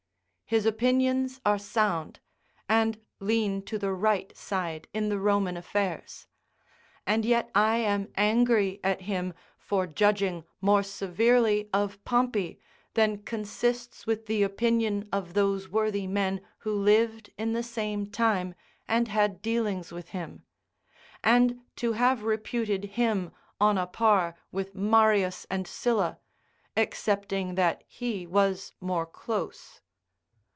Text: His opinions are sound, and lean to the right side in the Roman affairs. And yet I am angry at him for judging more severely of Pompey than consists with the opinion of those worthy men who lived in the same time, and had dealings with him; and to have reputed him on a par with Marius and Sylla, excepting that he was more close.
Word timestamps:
His 0.51 0.65
opinions 0.65 1.39
are 1.45 1.57
sound, 1.57 2.19
and 2.67 2.99
lean 3.21 3.61
to 3.61 3.77
the 3.77 3.93
right 3.93 4.35
side 4.35 4.85
in 4.93 5.07
the 5.07 5.17
Roman 5.17 5.55
affairs. 5.55 6.27
And 7.07 7.23
yet 7.23 7.49
I 7.55 7.77
am 7.77 8.11
angry 8.15 8.81
at 8.83 9.03
him 9.03 9.33
for 9.57 9.87
judging 9.87 10.43
more 10.59 10.83
severely 10.83 11.69
of 11.71 12.03
Pompey 12.03 12.59
than 12.95 13.23
consists 13.23 14.05
with 14.05 14.25
the 14.25 14.43
opinion 14.43 15.07
of 15.09 15.35
those 15.35 15.69
worthy 15.69 16.05
men 16.05 16.41
who 16.57 16.73
lived 16.75 17.31
in 17.37 17.53
the 17.53 17.63
same 17.63 18.09
time, 18.11 18.53
and 18.89 19.07
had 19.07 19.41
dealings 19.41 19.93
with 19.93 20.09
him; 20.09 20.43
and 21.23 21.61
to 21.77 21.93
have 21.93 22.23
reputed 22.23 22.83
him 22.83 23.31
on 23.61 23.77
a 23.77 23.87
par 23.87 24.35
with 24.51 24.75
Marius 24.75 25.47
and 25.49 25.65
Sylla, 25.65 26.19
excepting 26.75 27.55
that 27.55 27.85
he 27.87 28.27
was 28.27 28.73
more 28.81 29.05
close. 29.05 29.79